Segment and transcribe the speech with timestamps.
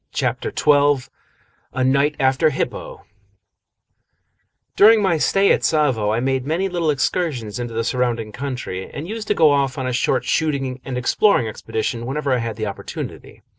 [0.13, 1.07] CHAPTER XII
[1.73, 3.03] A NIGHT AFTER HIPPO
[4.75, 9.07] During my stay at Tsavo I made many little excursions into the surrounding country, and
[9.07, 12.65] used to go off on a short shooting and exploring expedition whenever I had the
[12.65, 13.43] opportunity.